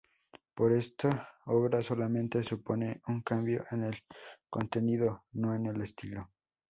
Pero 0.55 0.73
esta 0.73 1.29
obra 1.45 1.83
solamente 1.83 2.43
supone 2.43 3.01
un 3.05 3.21
cambio 3.21 3.65
en 3.69 3.83
el 3.83 3.97
contenido, 4.49 5.25
no 5.33 5.53
en 5.53 5.67
el 5.67 5.79
estilo. 5.79 6.31